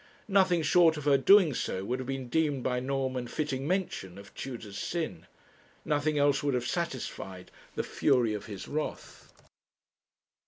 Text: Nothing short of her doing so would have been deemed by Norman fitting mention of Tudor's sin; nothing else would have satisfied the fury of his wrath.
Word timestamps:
Nothing 0.27 0.63
short 0.63 0.97
of 0.97 1.05
her 1.05 1.15
doing 1.19 1.53
so 1.53 1.85
would 1.85 1.99
have 1.99 2.07
been 2.07 2.27
deemed 2.27 2.63
by 2.63 2.79
Norman 2.79 3.27
fitting 3.27 3.67
mention 3.67 4.17
of 4.17 4.33
Tudor's 4.33 4.79
sin; 4.79 5.27
nothing 5.85 6.17
else 6.17 6.41
would 6.41 6.55
have 6.55 6.65
satisfied 6.65 7.51
the 7.75 7.83
fury 7.83 8.33
of 8.33 8.47
his 8.47 8.67
wrath. 8.67 9.31